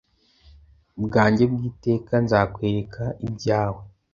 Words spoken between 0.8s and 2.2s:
bwanjye bwiteka